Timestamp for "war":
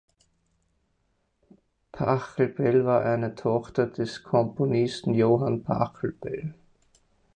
2.85-3.05